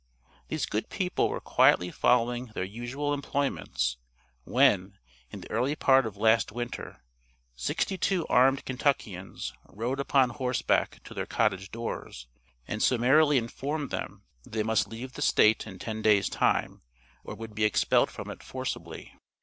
[0.47, 3.97] These good people were quietly following their usual employments,
[4.45, 4.97] when,
[5.29, 7.03] in the early part of last winter,
[7.55, 12.25] sixty two armed Kentuckians rode upon horseback to their cottage doors,
[12.67, 16.81] and summarily informed them that they must leave the State in ten days' time,
[17.23, 19.13] or would be expelled from it forcibly.